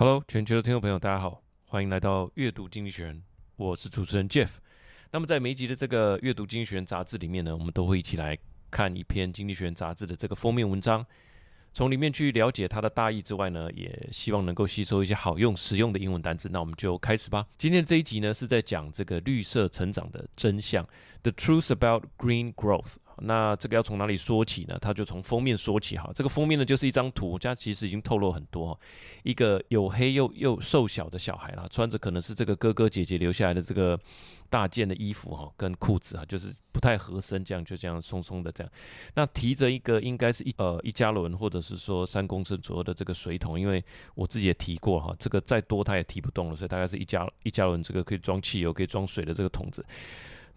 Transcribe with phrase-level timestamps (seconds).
[0.00, 3.20] Hello，全球的听众朋友，大家好，欢迎来到阅读经济学人，
[3.56, 4.46] 我是主持人 Jeff。
[5.10, 8.38] 那么在每一集的这个阅读经济学人杂志里面呢，我们都会一起来
[8.70, 11.04] 看一篇经济学人杂志的这个封面文章，
[11.74, 16.48] 从里面去了解它的大意之外呢，也希望能够吸收一些好用、实用的英文单词。
[16.48, 17.44] 那我们就开始吧。
[17.58, 20.86] 今天的这一集呢，是在讲这个绿色成长的真相
[21.22, 22.96] ，The Truth About Green Growth。
[23.20, 24.78] 那这个要从哪里说起呢？
[24.80, 26.08] 他就从封面说起哈。
[26.14, 28.80] 这个封面呢，就是一张图，它其实已经透露很多哈。
[29.24, 33.98] 一个黝黑又又瘦小的小孩啦，穿着可能是这个哥哥姐姐留下来的这个
[34.48, 38.72] 大件的衣服哈，跟裤子啊，就是不太合身，这样就这样松松的这样。
[39.16, 49.84] 那提着一个应该是一呃一加仑或者是说三公升左右的这个水桶，因为我自己也提过哈，这个再多他也提不动了，所以大概是一加一加仑这个可以装汽油、可以装水的这个桶子。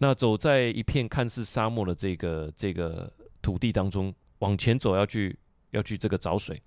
[0.02, 3.08] 那走在一片看似沙漠的这个这个
[3.40, 5.38] 土地当中，往前走要去
[5.70, 6.60] 要去这个找水。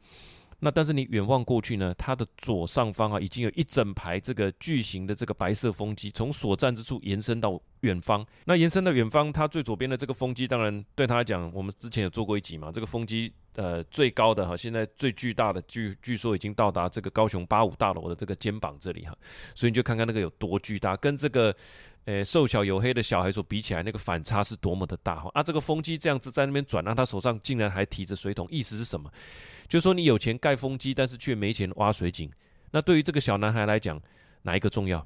[0.59, 8.26] 那但是你远望过去呢，它的左上方啊，已经有一整排这个巨型的这个白色风机，从所站之处延伸到远方。
[8.46, 19.15] 那延伸到远方，它最左边的这个风机，当然对他来讲，我们之前有做过一集嘛，这个风机呃最高的哈，现在最巨大的据据说已经到达这个高雄八五大楼的这个肩膀这里哈，
[19.53, 21.55] 所以你就看看那个有多巨大，跟这个。
[22.07, 25.27] 呃，瘦小黝黑的小孩所比起来，那个反差是多么的大哈！
[25.34, 29.12] 啊，这个风机这样子在那边转，那他手上竟然还提着水桶，意思是什么？
[29.67, 32.31] 就是说你有钱盖风机，但是却没钱挖水井。
[32.69, 33.99] 那对于这个小男孩来讲，
[34.43, 35.03] 哪一个重要？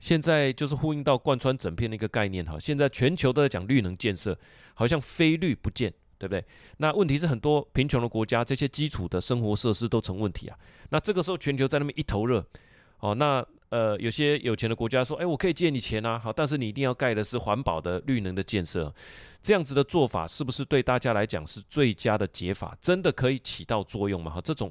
[0.00, 2.58] 现在就是呼应到贯穿整片的一个概念哈。
[2.60, 4.38] 现在全球都在讲绿能建设，
[4.74, 5.90] 好像非绿不见，
[6.22, 6.44] 对不对？
[6.76, 10.56] 那问题是很多贫穷的国家，这些基础的生活设施都成问题啊。
[10.90, 12.44] 那这个时候全球在那边一头热，
[13.00, 13.44] 哦，那。
[13.72, 18.94] 呃，有些有钱的国家说，哎，我可以借你钱啊，好，但是你一定要盖的是环保的绿能的建设，
[19.40, 22.76] 这样子的做法是不是对大家来讲是最佳的解法？
[22.82, 24.30] 真的可以起到作用吗？
[24.30, 24.70] 哈，这种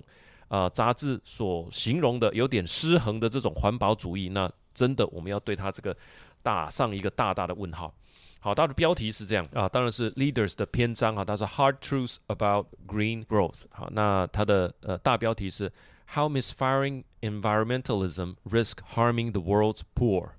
[0.49, 5.97] 呃杂志所形容的有点失衡的这种环保主义，那真的我们要对它这个
[6.43, 7.91] 打上一个大大的问号。
[8.40, 13.64] 好，它的标题是这样啊，当然是 Leaders 的篇章啊，它是 Hard Truths About Green Growth。
[13.70, 15.72] 好，那它的呃大标题是。
[16.14, 20.34] How misfiring environmentalism risks harming the world's poor.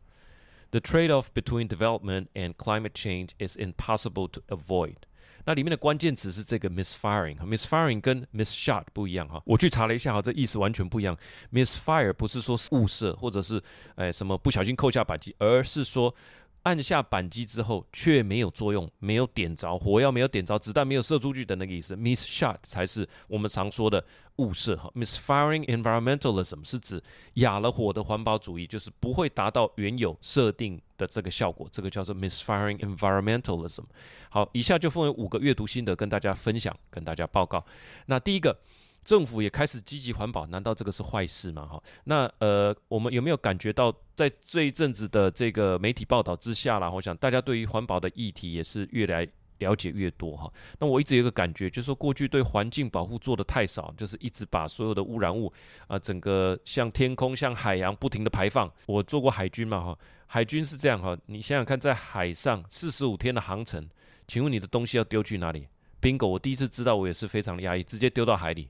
[0.72, 4.96] The trade-off between development and climate change is impossible to avoid.
[5.44, 9.42] 那里面的关键词是这个 misfiring，misfiring 跟 misshot 不一样哈。
[9.44, 11.18] 我去查了一下哈，这意思完全不一样。
[11.52, 13.62] misfire 不是说误射或者是
[13.96, 16.16] 哎什么不小心扣下扳机，而是说。
[16.63, 21.97] 按下扳机之后却没有作用，没有点着火药，没有点着子弹，没有射出去的那个意思。
[21.97, 24.05] Miss shot 才是我们常说的
[24.37, 24.91] 误射哈。
[24.95, 27.03] Miss firing environmentalism 是指
[27.35, 33.85] 哑了火的环保主义，就是不会达到原有设定的这个效果，这个叫做 miss firing environmentalism。
[34.31, 37.65] 好，以下就分为五个阅读心得跟大家分享，跟大家报告。
[38.07, 38.57] 那第一个。
[39.05, 41.67] 政府也开始积极环保，难道这个是坏事吗？
[41.67, 49.27] 哈，那呃，我们有没有感觉到，在这一阵子的这个媒体报道之下啦，我想大家对于环保的议题也是越来
[49.59, 50.53] 了解越多哈。
[50.79, 55.53] 那我一直有一个感觉，就是说过去对环境保护做得太少，就是一直把所有的污染物
[55.89, 58.71] 啊，整个向天空、向海洋不停地排放。
[58.87, 63.89] 我做过海军嘛，哈，海军是这样哈，你想想看，在海上四十五天的航程，
[64.29, 65.67] 请问你的东西要丢去哪里
[66.01, 68.69] ？Bingo，我第一次知道，我也是非常压抑，直接丢到海里。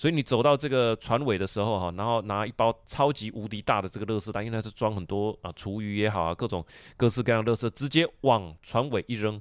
[0.00, 6.64] 所以你走到这个船尾的时候，哈，然后拿一包超级无敌大的这个垃圾袋，因为它是装很多啊厨余也好啊，各种
[6.96, 9.38] 各式各样的垃圾，直接往船尾一扔，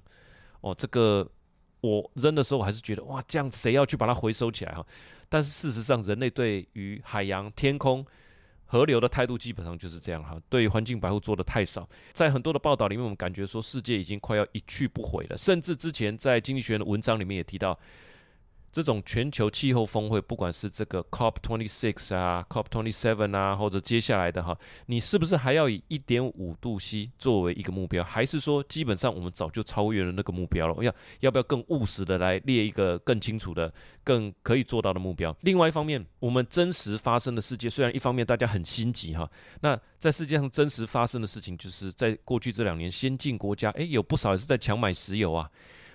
[0.60, 1.26] 哦，这个
[1.80, 4.86] 我扔的时候我还是觉得哇，这样谁要去把它回收起来哈？
[5.30, 8.06] 但是事实上，人类对于海洋、天空、
[8.66, 11.88] 河流的态度基本上就是这样哈，对于环境保护做得太少。
[12.12, 17.80] 在很多的报道里面，我们感觉说世界已经快要一去不回了，甚至之前在经济学的文章里面也提到。
[18.72, 28.04] 这种全球气候峰会，不管是这个 COP twenty six 啊，COP twenty seven 啊，或者接下来的哈，你是不是还要以一点五度 C 作为一个目标？
[28.04, 30.84] 还是说基本上我们早就超越了那个目标了？
[30.84, 35.36] 要要不要更务实的来列一个更清楚的、更可以做到的目标？
[35.42, 39.30] 另外一方面，我们真实发生的世界，虽然一方面大家很心急哈，
[39.62, 45.50] 那在世界上真实发生的事情，就是在过去这两年，先进国家诶有不少也是在抢买石油啊。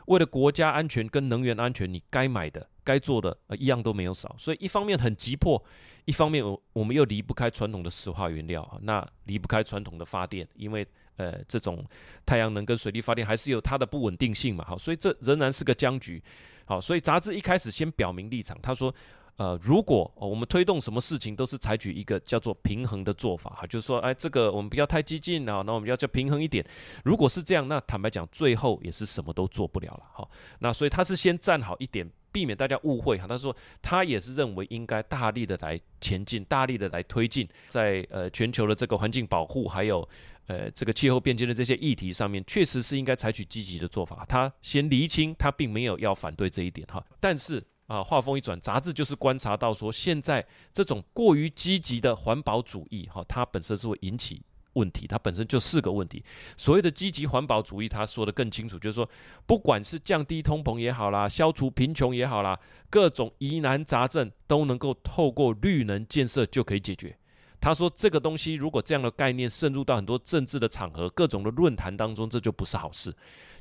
[0.07, 4.35] 为了国家安全跟能源安全，你该买的、该做的，呃，一样都没有少。
[4.39, 5.63] 所以一方面很急迫，
[6.05, 10.87] 一方面我我们又离不开传统的石化原料啊，那离不开传统的发电，因为
[11.17, 11.85] 呃这种
[12.27, 14.65] 太阳能跟水力发电还是有它的不稳定性嘛。
[14.67, 16.23] 好，所以这仍然是个僵局。
[16.67, 18.95] 好，所以杂志一开始先表明立场，他说，
[19.37, 26.65] 呃，如果我们推动什么事情都是采取一个叫做平衡的做法哈，就是说，哎，这个我们不要太激进啊，那我们要叫平衡一点。
[27.05, 30.29] 如果是这样，那坦白讲，最后也是什么都做不了了哈。
[30.61, 33.27] 那所以他是先站好一点，避免大家误会哈。
[33.27, 40.09] 他说他也是认为应该大力的来前进，大力的来推进，在呃全球的这个环境保护还有
[40.47, 44.25] 呃这个气候变迁的这些议题上面，确实是应该采取积极的做法。
[44.29, 47.61] 他先厘清，他并没有要反对这一点哈，但是。
[47.95, 54.43] 啊，话锋一转，杂志就是观察到说，现在这种过于积极的环保主义，哈，它本身是会引起
[54.73, 56.25] 问题，它本身就四个问题。
[56.57, 59.09] 所谓的积极环保主义，他说的更清楚，就是说，
[59.47, 62.59] 不管是降低通膨也好啦，消除贫穷也好啦，
[62.91, 67.17] 各种疑难杂症都能够透过绿能建设就可以解决。
[67.61, 73.15] 他说，这个东西如果这样的概念渗入到很多政治的场合、各种的论坛当中，这就不是好事。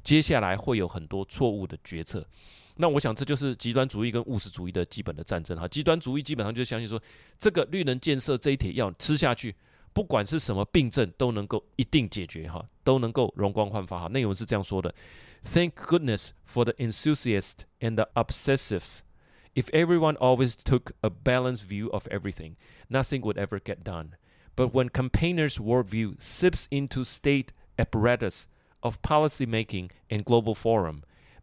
[0.03, 2.27] 接下来会有很多错误的决策。
[2.76, 5.66] 那我想这就是极端主义跟务实主义的基本的战争哈。
[5.66, 7.00] 极端主义基本上就相信说，
[7.38, 9.54] 这个绿能建设这一帖药吃下去，
[9.92, 14.08] 不管是什么病症都能够一定解决哈，都能够容光焕发哈。
[14.08, 14.94] 内容是这样说的：
[15.42, 19.00] Thank goodness for the enthusiasts and the obsessives.
[19.54, 22.54] If everyone always took a balanced view of everything,
[22.88, 24.10] nothing would ever get done.
[24.54, 28.46] But when campaigners' worldview seeps into state apparatus
[28.82, 31.02] of policy making and global forum,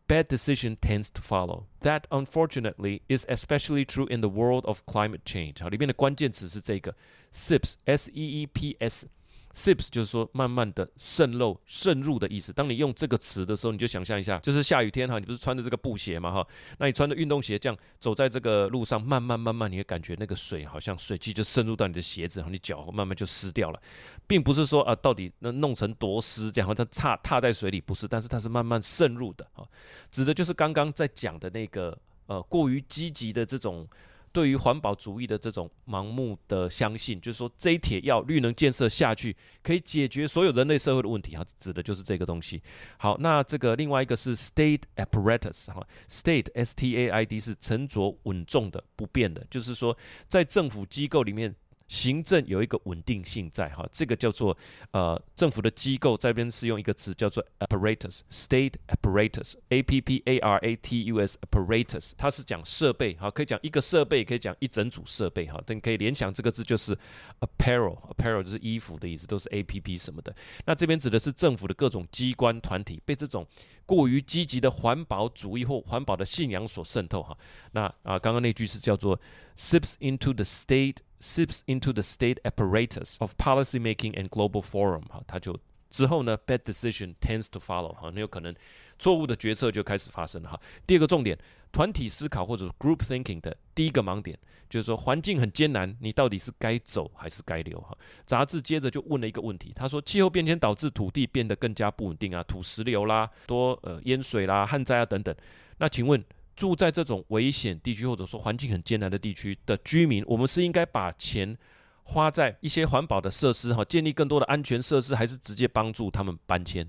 [0.09, 1.65] Bad decision tends to follow.
[1.81, 5.61] That unfortunately is especially true in the world of climate change.
[5.61, 6.95] 好，里面的关键词是这个
[7.33, 9.07] seeps，S-E-E-P-S。
[9.52, 12.52] Sips 就是说慢慢的渗漏、渗入的意思。
[12.52, 16.46] 当你用这个词的时候，你就想象一下，就是下雨天哈，你不是穿着这个布鞋嘛哈，
[16.78, 23.82] 那你穿着运动鞋这样走在这个路上，慢慢慢慢，你会感觉那个水好像水汽就渗入到你的鞋子，然后你脚慢慢就湿掉了，
[24.26, 29.68] 并不是说啊，到底那弄成多湿这样，它踏踏在水里不是，但是它是慢慢渗入的哈，
[30.12, 33.88] 指的就是刚刚在讲的那个呃过于积极的这种。
[34.32, 42.62] 对于环保主义的这种盲目的相信，就是说这一帖要绿能建设下去可以解决所有人类社会的问题啊，指的就是这个东西。
[42.98, 49.96] 好，那这个另外一个是 state apparatus 哈，state S T A I D 是沉着稳重的不变的，就是说
[50.28, 51.54] 在政府机构里面。
[51.90, 54.56] 行政有一个稳定性在哈，这个叫做
[54.92, 66.96] 呃政府的机构这边是用一个词叫做 apparatus，state apparatus，A P P A R A T U S apparatus，它是讲设备哈，可以讲一个设备，可以讲一整组设备哈，但可以联想这个字就是
[67.40, 70.32] apparel，apparel 就是衣服的意思，都是 A P P 什么的。
[70.66, 73.44] 那这边指的是政府的各种机关团体被这种
[73.84, 77.36] 过于积极的环保主义或环保的信仰所渗透哈。
[77.72, 79.20] 那啊刚刚那句是叫做
[79.56, 80.98] seeps into the state。
[81.20, 85.58] Seeps into the state apparatus of policy making and global forum，哈，他就
[85.90, 88.54] 之后呢，bad decision tends to follow，哈，那有可能
[88.98, 90.60] 错误的决策就开始发生了，哈。
[90.86, 91.38] 第二个重点，
[91.72, 94.38] 团体思考或者 group thinking 的第一个盲点，
[94.68, 97.96] 就是说环境很艰难，你到底是该走还是该留，哈。
[98.24, 105.34] 杂志接着就问了一个问题，他说气候变迁导致土地变得更加不稳定啊，土石流啦，多呃淹水啦，旱灾啊等等，
[105.78, 106.24] 那请问？
[106.60, 111.56] 住在这种危险地区，或者说环境很艰难的地区的居民，我们是应该把钱
[112.02, 116.86] 花在一些环保的设施，哈，建立更多的安全设施，还是直接帮助他们搬迁？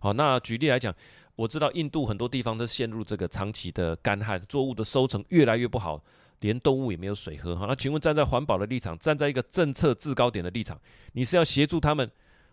[0.00, 0.92] 好，那举例来讲，
[1.36, 6.02] 我知道印度很多地方都陷入这个长期的干旱，作物的收成越来越不好，
[6.40, 7.54] 连动物也没有水喝。
[7.54, 10.76] 好，那请问站在环保的立场，站在一个政策制高点的立场，
[11.12, 12.10] 你是要协助他们？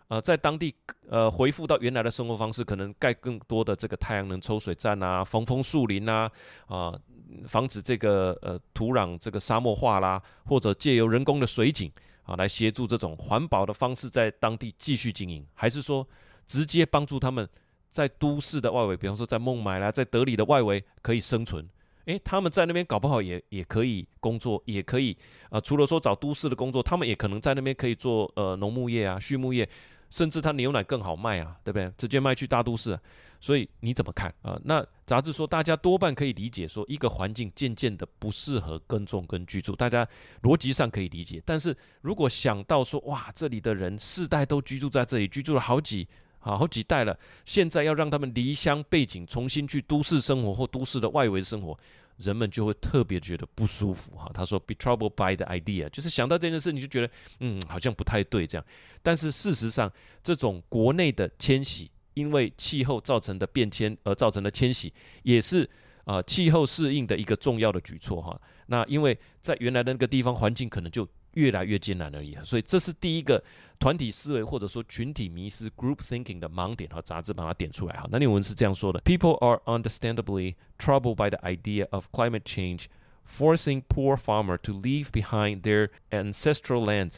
[0.08, 0.74] 呃，在当地
[1.08, 6.30] 呃恢复到原来的生活方式，可能盖更多的这个太阳能抽水站啊，防风树林啊，
[6.66, 7.00] 啊、呃，
[7.46, 11.90] 防止这个呃土壤这个沙漠化啦，或者借由人工的水井
[12.24, 16.06] 啊来协助这种环保的方式在当地继续经营，还是说
[16.46, 17.48] 直接帮助他们
[17.88, 21.66] 在都市的外围，比方说在孟买啦，在德里的外围可以生存？
[22.04, 25.16] 诶，他们在那边搞不好也也可以工作，也可以
[25.48, 29.66] 啊、除了说找都市的工作，他们也可能在那边可以做呃农牧业啊、畜牧业。
[30.14, 31.90] 甚至它牛奶更好卖啊，对不对？
[31.98, 32.96] 直接卖去大都市，
[33.40, 34.56] 所以你怎么看啊？
[34.62, 40.06] 那杂志说，大家多半可以理解，说一个环境渐渐的不适合耕种跟居住，大家
[40.42, 41.42] 逻辑上可以理解。
[41.44, 46.06] 但是如果想到说，哇，这里的人世代都居住在这里，居住了好几
[46.38, 51.76] 啊好几代了，现在要让他们离乡背井，重新去都市生活或都市的外围生活。
[52.16, 54.30] 人们就会特别觉得不舒服哈。
[54.32, 58.64] 他说，be troubled by the idea，就是想到这件事，你就觉得嗯，好像不太对这样。
[59.02, 59.92] 但是事实上，
[60.22, 64.92] 这种国内的迁徙，因为气候造成的变迁而造成的迁徙，
[65.22, 65.68] 也是
[66.04, 68.40] 啊、气候适应的一个重要的举措哈。
[68.66, 73.41] 那因为在原来的那个地方环境可能就越来越艰难而已，所以这是第一个
[73.79, 78.07] 团体思维或者说群体迷思 （group thinking） 的盲点和杂志把它点出来哈。
[78.11, 82.85] 那内文是这样说的：People are understandably troubled by the idea of climate change
[83.25, 87.13] forcing poor farmer to leave behind their ancestral land.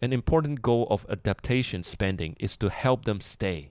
[0.00, 3.70] An important goal of adaptation spending is to help them stay.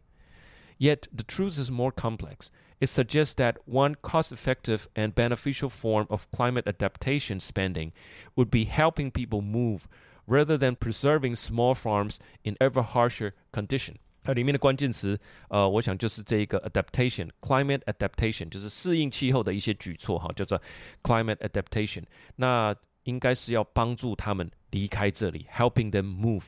[0.80, 2.50] Yet the truth is more complex.
[2.80, 7.92] It suggests that one cost effective and beneficial form of climate adaptation spending
[8.36, 9.88] would be helping people move
[10.28, 13.96] rather than preserving small farms in ever harsher condition.
[14.26, 20.62] 它里面的关键词，呃，我想就是这一个 adaptation，climate adaptation，就是适应气候的一些举措，哈，叫做
[21.04, 22.04] climate adaptation。
[22.38, 26.46] 那应该是要帮助他们离开这里，helping them move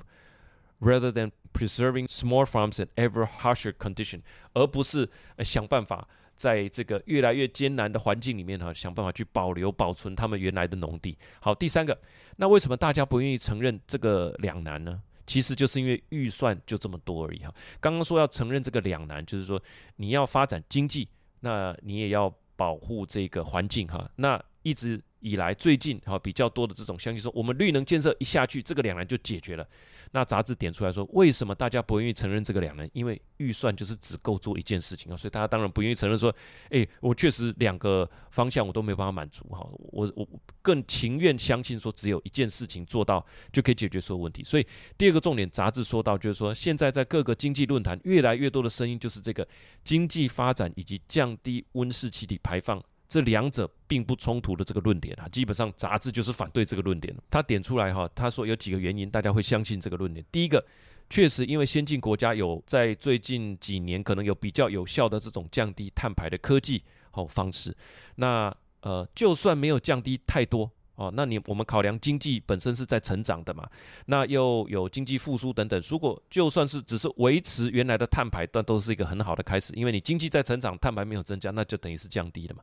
[0.79, 4.21] rather than preserving small farms in ever harsher condition，
[4.53, 6.07] 而不是想办法
[6.40, 11.14] 在这个越来越艰难的环境里面哈，想办法去保留保存他们原来的农地。
[11.38, 12.00] 好，第三个，
[12.36, 15.02] 那为什么大家不愿意承认这个两难呢？
[15.26, 17.54] 其实就是因为预算就这么多而已哈。
[17.78, 19.62] 刚刚说要承认这个两难，就是说
[19.96, 21.06] 你要发展经济，
[21.40, 24.10] 那你也要保护这个环境哈。
[24.16, 29.66] 那一直以来最近哈比较多的这种相信说，我们绿能建设一下去，这个两难就解决了。
[30.12, 32.88] 那杂志点出来说，为什么大家不愿意承认这个两难？
[32.92, 36.34] 因为预算就是只够做一件事情啊，所以大家当然不愿意承认说，
[36.70, 40.26] 诶，我确实两个方向我都没办法满足哈，我我
[40.62, 44.42] 更情愿相信说，只有一件事情做到就可以解决所有问题。
[44.42, 44.66] 所以
[44.98, 49.46] 第二个重点，杂志说到就是说，现在在各个经济论坛，越来越多的声音就是这个
[49.84, 52.82] 经济发展以及降低温室气体排放。
[53.10, 57.12] 这两者并不冲突的这个论点啊，基本上杂志就是反对这个论点。
[57.28, 60.24] 他点出来哈，他说有几个原因，大家会相信这个论点。
[60.30, 60.64] 第一个，
[61.10, 67.76] 确实因为先进国家有在最近几年可能有比较有效的这种降低碳排的科技好方式。
[68.14, 70.70] 那呃，就算没有降低太多。
[71.00, 73.66] 哦，那你我们考量经济本身是在成长的嘛，
[74.04, 82.62] 那又有经济复苏等等，如果就算是只是维持原来的碳排，但都是一个很好的开始，因为你经济在成长，碳排没有增加，那就等于是降低了嘛。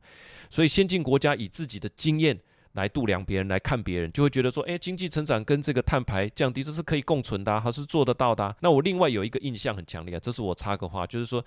[0.51, 2.39] 所以先进国家以自己的经验
[2.73, 8.55] 来度量别人，来看别人，就会觉得说，诶，经济成长跟这个碳排降低这是可以共存的啊，还是做得到的啊。
[8.59, 11.43] 那我另外有一个印象很强烈，这是我插个话，就是说，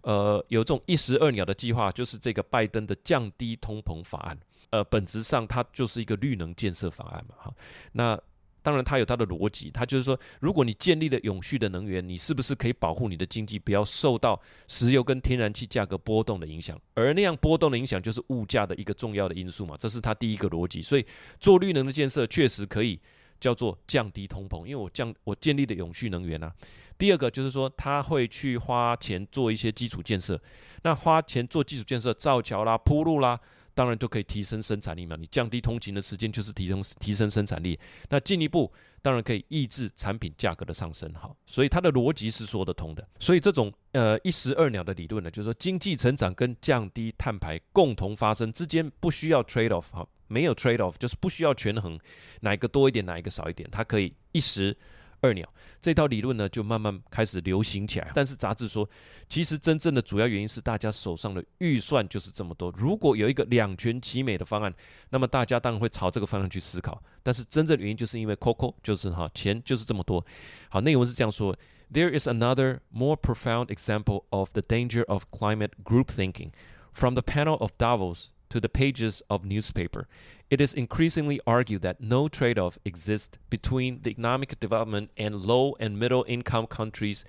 [0.00, 4.36] 呃，有这种一石二鸟的计划，就是这个拜登的降低通膨法案。
[4.72, 7.54] 呃，本质上它就是一个绿能建设方案嘛，哈。
[7.92, 8.18] 那
[8.62, 16.80] 当然它有它的逻辑，它就是说，如果你建立了永续的能源，你是不是可以保护你的经济不要受到石油跟天然气价格波动的影响？
[16.94, 20.80] 而那样波动的影响就是物价的一个重要的因素嘛，这是它第一个逻辑。
[20.80, 21.04] 所以
[21.38, 22.98] 做绿能的建设确实可以
[23.38, 26.50] 叫做降低通膨，因为我降我建立的永续能源啊。
[26.96, 30.40] 第二个就是说，他会去花钱做一些基础建设，
[30.82, 33.38] 那花钱做基础建设，造桥啦、铺路啦。
[33.74, 37.78] 当然就可以提升生产力嘛，你降低通勤的时间就是提升提升生产力。
[38.08, 43.06] 那进一步当然可以抑制产品价格的上升，好，所以它的逻辑是说得通的。
[43.18, 51.98] 所以这种呃一石二鸟的理论呢，就是说经济成长跟降低碳排共同发生之间不需要 trade off 哈，没有 trade off 就是不需要权衡
[52.40, 54.76] 哪一个多一点哪一个少一点，它可以一石。
[55.22, 55.48] 二鸟
[55.80, 58.10] 这套理论呢，就慢慢开始流行起来。
[58.14, 58.88] 但是杂志说，
[59.28, 62.70] 其实真正的主要原因是大家手上的预算就是这么多。
[62.76, 64.74] 如果有一个两全其美的方案，
[65.10, 67.02] 那么大家当然会朝这个方向去思考。
[67.22, 70.24] 但是真正的原因就是因为 Coco 就是哈钱就是这么多。
[70.68, 71.56] 好，内文是这样说
[71.92, 76.50] ：There is another more profound example of the danger of climate group thinking
[76.92, 80.06] from the panel of Davos to the pages of newspaper.
[80.50, 85.98] It is increasingly argued that no trade-off exists between the economic development and low and
[85.98, 87.24] middle income countries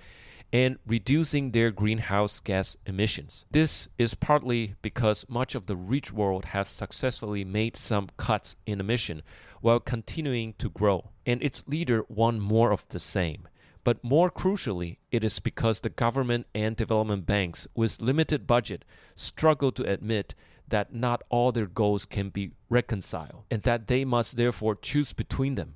[0.52, 3.46] and reducing their greenhouse gas emissions.
[3.50, 8.78] This is partly because much of the rich world has successfully made some cuts in
[8.78, 9.22] emission
[9.62, 13.48] while continuing to grow, and its leader want more of the same.
[13.82, 19.72] But more crucially, it is because the government and development banks with limited budget struggle
[19.72, 20.34] to admit
[20.70, 25.56] that not all their goals can be reconciled, and that they must therefore choose between
[25.56, 25.68] them。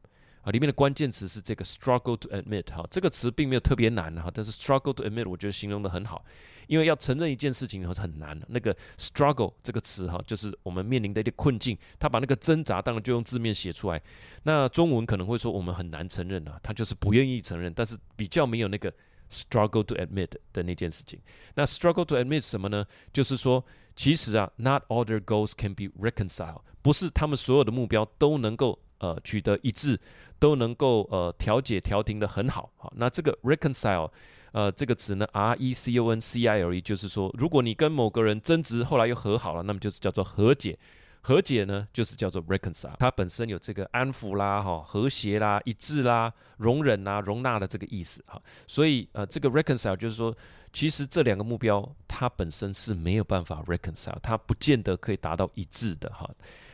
[0.42, 2.64] 啊，里面的关键词是这个 struggle to admit。
[2.72, 6.24] 哈，这个词并没有特别难哈，但是 struggle to admit 我觉得形容得很好，
[6.68, 8.40] 因为要承认一件事情很难。
[8.48, 14.00] 那个 struggle 这个词哈，就是我们面临的一个困境，他把那个挣扎当然就用字面写出来。
[14.44, 18.94] 那中文可能会说我们很难承认啊，他就是不愿意承认，但是比较没有那个
[19.30, 21.20] struggle to admit 的那件事情。
[21.54, 22.84] 那 struggle to admit 什么呢？
[23.12, 23.64] 就是说。
[23.98, 29.98] 其实啊，not all their goals can be reconciled，不是他们所有的目标都能够呃取得一致，
[30.38, 32.70] 都能够呃调解调停的很好。
[32.76, 34.08] 好，那这个 reconcile，
[34.52, 40.78] 呃这个词呢，R E C O N C I L E，就是说，如果你跟某个人争执，后来又和好了，那么就是叫做和解。
[41.20, 48.40] 和解呢，就是叫做 reconcile，它本身有这个安抚啦、哈和谐啦、一致啦、容忍啦、容纳的这个意思哈。
[48.66, 50.34] 所以呃，这个 reconcile 就是说，
[50.72, 56.28] 其实这两个目标它本身是没有办法 reconcile，它不见得可以达到一致的哈。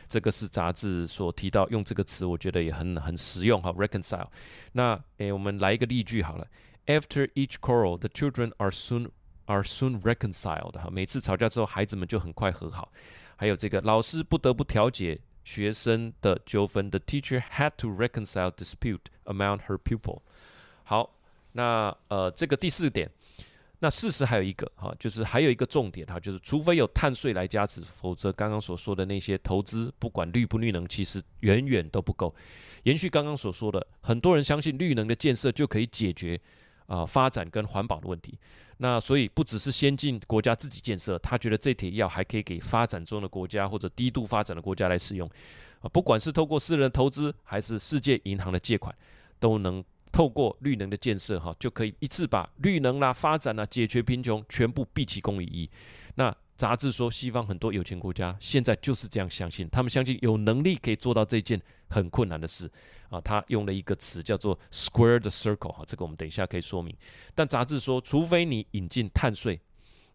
[0.07, 3.71] 这个是杂志所提到用这个词，我觉得也很很实用哈。
[3.71, 4.27] reconcile，
[4.71, 6.47] 那诶，我们来一个例句好了。
[6.85, 9.09] After each quarrel, the children are soon
[9.45, 10.89] are soon reconciled 哈。
[10.91, 12.91] 每次吵架之后，孩子们就很快和好。
[13.35, 20.21] 还有这个老师不得不调解学生的纠纷，The teacher had to reconcile dispute among her pupil。
[20.83, 21.15] 好，
[21.51, 23.09] 那呃这个第四点，
[23.79, 32.33] 那事实还有一个哈，就是还有一个重点哈，就是除非有碳税来加持，否则刚刚所说的那些投资，不管绿不绿能，其实远远都不够。
[32.83, 36.39] 延续刚刚所说的，很多人相信绿能的建设就可以解决
[36.87, 38.37] 啊、呃、发展跟环保的问题。
[38.77, 45.29] 那所以不只是先进国家自己建设，他觉得这铁药还可以给发展中的国家或者低度发展的国家来使用，
[45.79, 48.93] 啊，不管是透过私人投资还是世界银行的借款，
[49.39, 55.69] 都能透过绿能的建设，哈，就可以一次把绿能啦、发展啦、解决贫穷全部毕其功于一。
[56.15, 62.71] 那杂志说，西方很多有钱国家现在就是这样相信，他们相信有能力可以做到这件很困难的事。
[63.09, 66.95] 啊，他用了一个词叫做 “square the circle” 哈，这个我们等一下可以说明。
[67.33, 69.59] 但杂志说，除非你引进碳税，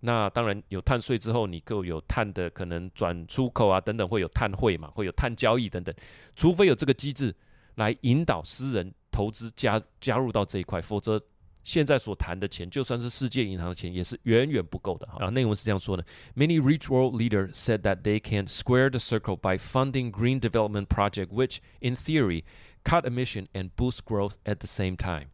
[0.01, 5.95] 那当然有碳税之后，你够有碳的可能转出口啊等等，会有碳汇嘛，会有碳交易等等。
[6.35, 7.35] 除非有这个机制
[7.77, 11.21] 来引导私人投资加加入到这一块，否则。
[11.64, 15.08] 现在所谈的钱，就算是世界银行的钱，也是远远不够的。
[15.08, 21.32] 啊，内文是这样说的：Many rich world leaders said that they can square the circle by funding green development projects,
[21.32, 22.44] which, in theory,
[22.84, 25.30] cut emission and boost growth at the same time.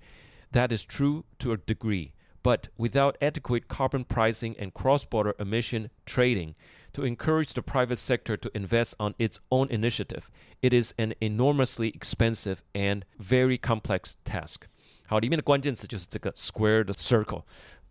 [0.53, 6.55] That is true to a degree, but without adequate carbon pricing and cross-border emission trading
[6.93, 10.29] to encourage the private sector to invest on its own initiative,
[10.61, 14.67] it is an enormously expensive and very complex task.
[15.06, 17.42] 好，里面的关键词就是这个 square the circle，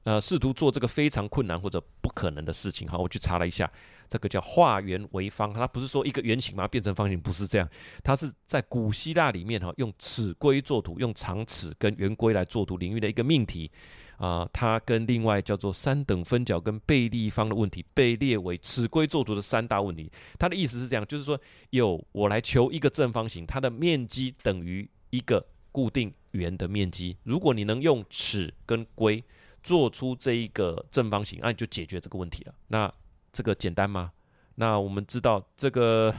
[0.04, 2.88] 呃，试图做这个非常困难或者不可能的事情。
[2.88, 3.72] 好，我去查了一下，
[4.08, 7.68] 这个叫化圆为方，它不是说一个圆形嘛变成方形，不是这样，
[8.04, 13.72] 它是在古希腊里面哈，用尺规作图，用长尺跟圆规来作图领域的一个命题
[14.18, 20.12] 啊、呃，它跟另外叫做三等分角跟倍立方的问题被列为尺规作图的三大问题。
[20.38, 21.40] 它的意思是这样，就是说
[21.72, 26.14] 有我来求一个正方形，它的面积等于一个固定。
[26.36, 29.24] 圆的面积，如果你能用尺跟规
[29.64, 32.54] 做出这一个正方形，那你就解决这个问题了。
[32.68, 32.94] 那
[33.32, 34.12] 这个简单吗？
[34.56, 36.14] 那我们知道这个，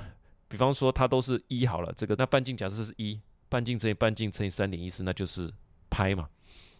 [0.48, 5.52] 比方说它都是一好了，这个那半径假设是一，半径乘以半径乘以三点一四，那就是
[5.88, 6.28] 派嘛。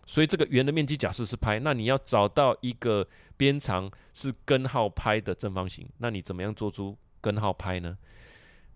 [0.06, 7.96] 所以这个圆的面积假设是派，那你要找到一个边长是根号派的正方形，那你怎么样做出根号派呢？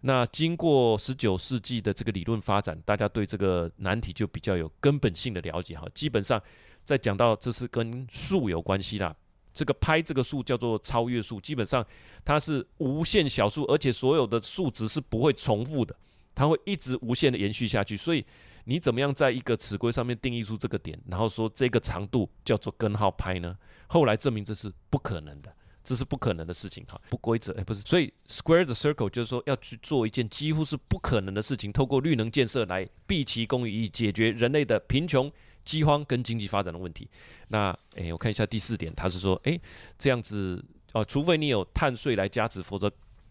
[0.03, 5.87] 那经过十九世纪的这个理论发展，大家对这个难题就比较有根本性的了解哈。
[5.95, 6.43] 基本上，
[6.85, 9.15] 在讲到这是跟数有关系啦，
[9.53, 11.87] 这个拍这个数叫做超越数，基本上
[12.25, 15.95] 它是无限小数，而且所有的数值是不会重复的，
[16.35, 17.95] 它会一直无限的延续下去。
[17.97, 18.25] 所以
[18.65, 23.55] 你怎么样在一个尺规上面定义出这个点，然后说这个长度叫做根号拍呢？
[23.89, 25.55] 后来证明这是不可能的。
[25.83, 35.31] 这是不可能的事情哈，不规则哎，不是，所以 square the circle 就是说要去做一件几乎是不可能的事情，透过绿能建设来毕其功于一，解决人类的贫穷、
[35.65, 37.09] 饥荒跟经济发展的问题。
[37.49, 39.59] 那哎，我看一下第四点，他是说，哎，
[39.99, 42.91] 这样子哦，除非你有碳税来加持，否则。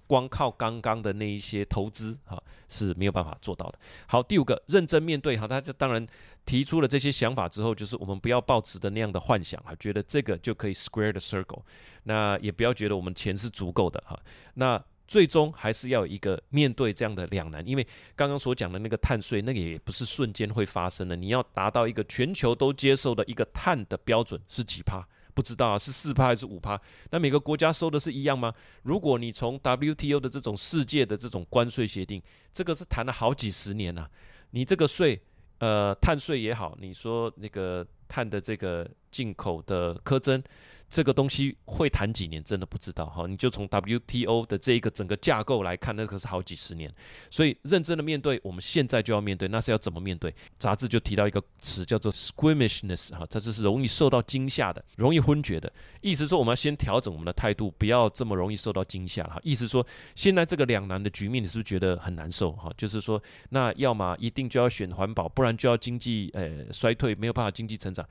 [0.10, 3.78] 光靠刚刚的那一些投资哈是没有办法做到的。
[4.08, 6.06] 好，第五个，认真面对哈，他就当然
[6.48, 11.62] 提出了这些想法之后，就是我们不要抱持的那样的幻想哈，觉得这个就可以 square the circle，
[12.06, 14.20] 那也不要觉得我们钱是足够的哈。
[14.56, 25.08] 那最终还是要一个面对这样的两难，因为刚刚所讲的那个碳税，那个也不是瞬间会发生的，你要达到一个全球都接受的一个碳的标准是几趴？
[25.34, 26.80] 不知道啊，是四趴还是五趴？
[27.12, 28.54] 那每个国家收的是一样吗？
[28.84, 34.10] 如果你从 WTO 的这种世界的这种关税协定，这个是谈了好几十年了，
[34.52, 35.22] 你这个税，
[35.60, 40.44] 呃，碳税也好，你说那个碳的这个进口的课征。
[40.90, 43.28] 这个东西会谈几年，真的不知道哈。
[43.28, 46.92] 你就从 WTO 的这一个整个架构来看，那可是好几十年。
[47.30, 50.34] 所以认真的面对，我们现在就要面对，那是要怎么面对？
[50.58, 55.72] 杂志就提到一个词叫做 squeamishness 哈，它就是容易受到惊吓的，容易昏厥的。
[56.02, 59.40] 意思说，我们要先调整我们的态度，不要这么容易受到惊吓哈。
[59.44, 62.72] 意思说，现在这个两难的局面，你是不是觉得很难受哈？
[62.76, 68.04] 就是说，那要么一定就要选环保，不然就要经济呃衰退，没有办法经济成长。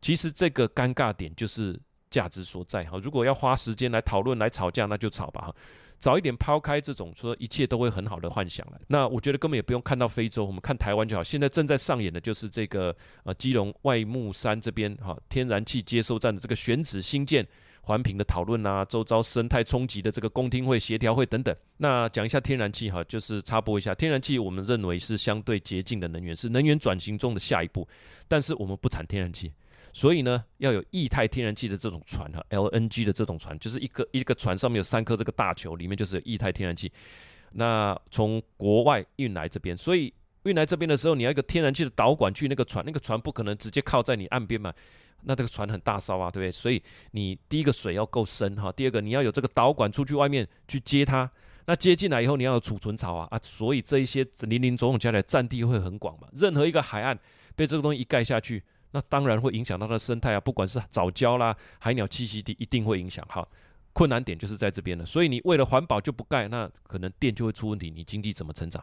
[0.00, 1.78] 其实这个尴尬点就是。
[2.10, 5.54] 价值所在哈，如果要花时间来讨论、来吵架，那就吵吧哈。
[5.98, 8.80] 早一点抛开这种说一切都会很好的幻想了。
[8.86, 11.22] 那我觉得根本也不用看到非洲，我们看台湾就好。
[11.22, 17.46] 现在正在上演的就是这个呃基隆外木山这边哈天然气接收站的这个选址新建
[17.82, 21.54] 环评的讨论啊，周遭生态冲击的这个公听会协调会等等。
[21.76, 27.86] 那讲一下天然气哈，就是插播一下，天然气我们认为是相对洁净的能源，是能源转型中的下一步，
[28.26, 29.52] 但是我们不产天然气。
[29.98, 36.92] 所以呢，要有液态天然气的这种船哈，LNG 的这种船，就是一个一个船上面有三颗这个大球，里面就是液态天然气。
[37.50, 44.72] 那从国外运来这边，所以运来这边的时候，你要一个天然气的导管去那个船，那个船不可能直接靠在你岸边嘛，
[45.24, 46.52] 那这个船很大艘啊，对不对？
[46.52, 46.80] 所以
[47.10, 51.28] 你第一个水要够深哈，第二个你要有这个导管出去外面去接它，
[51.66, 57.18] 那接进来以后你要有储存槽啊啊，所以这一些林林总总加起来占地会很广嘛，任何一个海岸
[57.56, 58.62] 被这个东西一盖下去。
[58.90, 63.24] 那当然会影响到它的生态啊，不管是藻礁啦、海鸟栖息地，一定会影响。
[63.28, 63.46] 好，
[63.92, 65.04] 困难点就是在这边了。
[65.04, 68.82] 所以你为了环保就不盖，那可能电就会出问题，你经济怎么成长？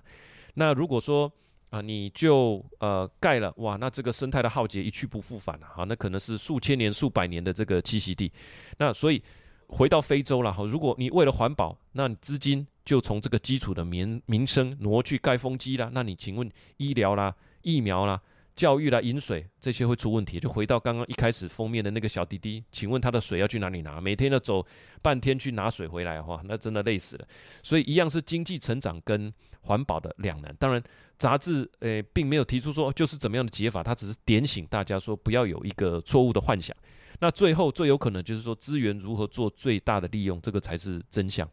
[0.53, 1.31] 那如果说
[1.71, 5.67] 啊，你就呃盖了，哇，那这个生态的浩劫一去不复返了。
[5.73, 8.31] 好，那可能是数千年、数百年的这个栖息地。
[8.77, 9.21] 那所以
[9.67, 10.53] 回到非洲了。
[10.53, 18.21] 好，如果你为了环保，那你资金就从这个基础的民民生挪去盖风机啦，那你请问医疗啦、疫苗啦？
[18.55, 23.99] 教育啦、饮水这些会出问题，就回到刚刚一开始封面的那个小弟弟，请问他的水要去哪里拿？
[23.99, 24.65] 每天要走
[25.01, 27.27] 半天去拿水回来的话，那真的累死了。
[27.61, 30.55] 所以一样是经济成长跟环保的两难。
[30.57, 30.81] 当然，
[31.17, 36.75] 杂志诶并没有提出说就是怎么样的解法，它只是点醒大家说不要有一个错误的幻想。
[37.19, 41.49] 那最后最有可能就是说资源如何做最大的利用，这个才是真相。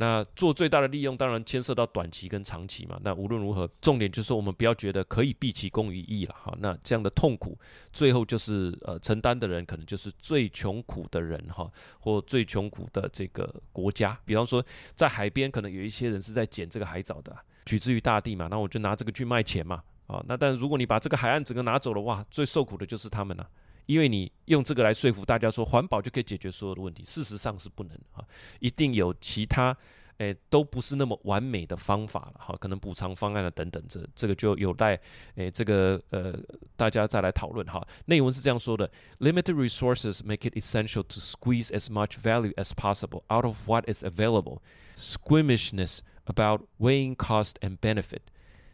[0.00, 3.00] 那做最大的利用，当然牵涉到短期跟长期嘛。
[3.02, 6.56] 那无论如何，重点就是我们不要觉得可以毕其功于一了哈。
[6.60, 7.58] 那这样的痛苦，
[7.92, 14.16] 最后就是呃承担的人可能就是最穷苦的人哈，或最穷苦的这个国家。
[14.24, 18.46] 比方说在海边，可能有一些人是在捡这个海藻的，取之于大地嘛。
[18.48, 19.82] 那我就拿这个去卖钱嘛。
[20.06, 23.46] 啊，那但如果你把这个海岸整个拿走了，哇，最受苦的就是他们了。
[23.88, 28.22] 因为你用这个来说服大家说环保就可以解决所有的问题，事实上是不能啊，
[28.60, 29.74] 一定有其他，
[30.18, 35.00] 诶，都不是那么完美的方法了哈，可能补偿方案啊等等，这这个就有待
[35.36, 36.38] 诶这个呃
[36.76, 37.82] 大家再来讨论哈。
[38.04, 44.04] 内文是这样说的：Limited resources make it essential to squeeze as much value as possible out of what is
[44.04, 44.58] available.
[44.96, 48.20] Squeamishness about weighing cost and benefit,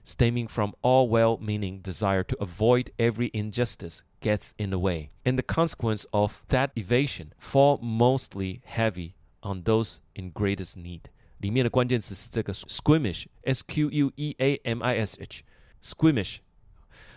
[0.04, 4.04] stemming from all well-meaning desire to avoid every injustice.
[4.22, 10.02] Gets in the way, and the consequence of that evasion fall mostly heavy on those
[10.14, 11.04] in greatest need.
[11.38, 16.40] 里面的关键词是这个 squeamish，s q u e a m i s h，squeamish。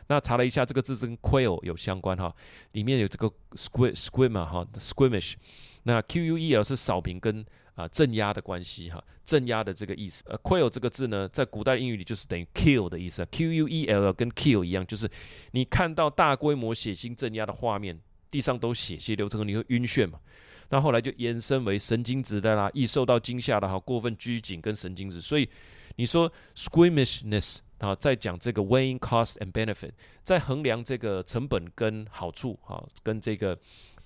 [0.06, 2.32] 那查了一下，这个字跟 quail 有相关哈，
[2.70, 5.34] 里面有这个 squid squid 哈，squeamish。
[5.82, 7.44] 那 q u e l 是扫平跟
[7.77, 10.23] 啊，镇压的关系哈，镇压的这个意思。
[10.27, 15.07] 呃，quail 这个字呢，在古代英语里就是等于 kill 的意思，Q U E L 跟 kill 一样，就是
[15.51, 17.99] 你看到大规模血腥镇压的画面，
[18.31, 20.19] 地上都血血流成河，你会晕眩嘛？
[20.69, 25.21] 那后来就延伸为神经质的啦，易受到惊吓的哈，过分拘谨跟神经质。
[25.21, 25.47] 所以
[25.97, 29.91] 你说 squeamishness 啊，在讲这个 weighing cost and benefit，
[30.23, 33.55] 在衡量这个成本跟好处哈，跟这个。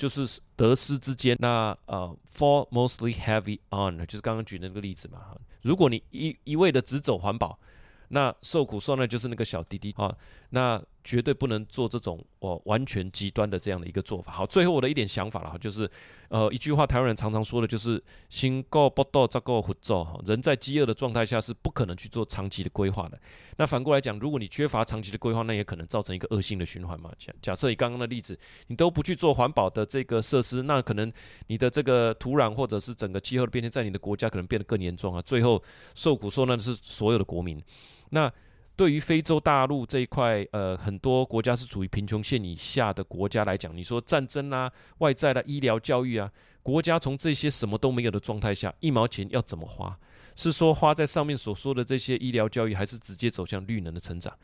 [0.01, 5.37] 就是得失之间，那呃，fall mostly heavy on，就是刚刚举的那个例子嘛。
[5.61, 7.59] 如果你一一味的只走环保，
[8.07, 10.17] 那受苦受难就是那个小滴滴啊，
[10.49, 10.81] 那。
[11.03, 14.31] 绝对不能做这种哦完全极端的这样的一个做法。
[14.31, 15.89] 好，最后我的一点想法了哈，就是
[16.29, 20.03] 呃一句话，台湾人常常说的就是“心够不到，则够活做”。
[20.05, 23.19] 哈，人在饥饿的状态下是不可能去做长期的规划的。
[23.57, 27.11] 那反过来讲，如果你缺乏长期的规划，那也可能造成一个恶性的循环嘛。
[27.19, 28.37] 假假设以刚刚的例子，
[28.67, 31.11] 你都不去做环保的这个设施，那可能
[31.47, 35.21] 你的这个土壤或者是整个气候的变迁，在你的国家可能变得更严重啊。
[35.21, 35.61] 最后
[35.95, 37.61] 受苦受难的是所有的国民。
[38.09, 38.31] 那
[38.75, 46.31] 对于非洲大陆这一块，呃，很多国家是处于贫穷线以下的国家来讲，你说战争啊、外在的医疗、教育啊，
[46.63, 49.97] 国家从这些什么都没有的状态下，一毛钱要怎么花？
[50.35, 54.35] 是说花在上面所说的这些医疗、教育，还是直接走向绿能的成长？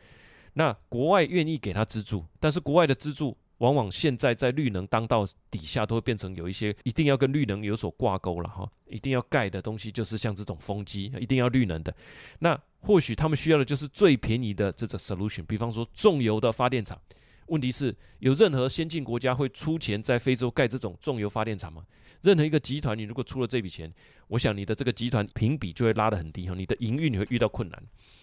[0.52, 11.94] 那国外愿意给他资助，但是国外的资助往往现在在绿能当道底下，都会变成有一些一定要跟绿能有所挂钩了哈，一定要盖的东西就是像这种风机，一定要绿能的，
[12.38, 12.60] 那。
[12.80, 16.96] 或许他们需要的就是最便宜的这种 solution，比方说重油的发电厂。
[17.48, 21.84] 问题是，有任何先进国家会出钱在非洲盖这种重油发电厂吗？
[22.22, 23.92] 任何一个集团，你如果出了这笔钱，
[24.28, 27.82] 我想你的这个集团评比就会拉得很低哈，你的营运你会遇到困难。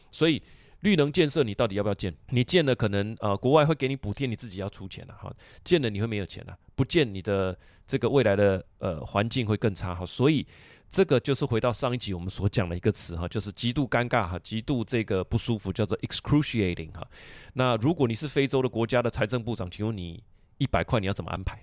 [0.10, 0.42] 所以，
[0.86, 2.16] 绿能建设你到底要不要建？
[2.30, 5.34] 你建了可能呃国外会给你补贴，你自己要出钱了哈。
[5.64, 10.06] 建了你会没有钱了，不建你的这个未来的呃环境会更差哈。
[10.06, 10.46] 所以。
[10.88, 17.06] 这个就是回到上一集我们所讲的一个词哈，就是极度尴尬哈，极度这个不舒服，叫做 excruciating 哈。
[17.54, 20.24] 那如果你是非洲的国家的财政部长，请问你
[20.60, 21.60] 一百块你要怎么安排？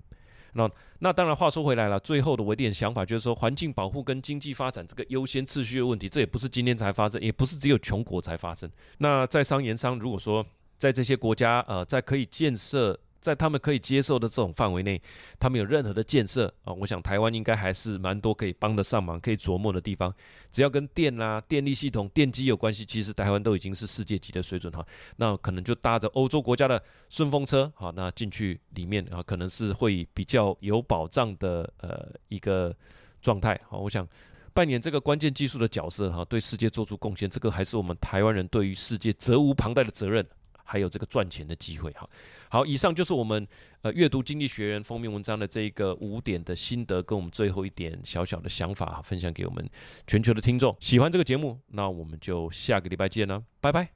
[0.52, 8.70] 那那当然话说回来了，最后的我一点想法就是说，环境保护跟经济发展这个优先次序的问题，这也不是今天才发生，也不是只有穷国才发生。
[8.98, 10.44] 那在商言商，如果说
[10.78, 12.98] 在这些国家呃，在可以建设。
[13.22, 15.00] 在他们可以接受的这种范围内，
[15.38, 20.12] 他们有任何的建设啊，我想台湾应该还是蛮多可以帮得上忙、可以琢磨的地方。
[20.50, 24.84] 只要跟电啊、电力系统、电机有关系，其实台湾都已经是世界级的水准哈。
[25.16, 32.74] 那可能就搭着欧洲国家的顺风车，好，那进去里面啊，可能是会比较有保障的呃一个
[33.20, 33.58] 状态。
[33.68, 34.04] 好，我想
[34.52, 40.26] 扮演这个关键技术的角色哈，对世界做出贡献，这个还是我们台湾人对于世界责无旁贷的责任。
[40.72, 42.08] 还有这个赚钱的机会哈，
[42.48, 43.46] 好，以上就是我们
[43.82, 49.68] 呃阅读《经济学人》封面文章的这一个五点的心得，跟我们最后一点小小的想法分享给我们
[50.06, 50.74] 全球的听众。
[50.80, 53.90] 喜欢这个节目，那我们就下个礼拜见了，拜拜。